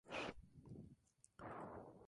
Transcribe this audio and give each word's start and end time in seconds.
Es 0.03 0.07
un 1.37 1.45
arbusto. 1.45 1.93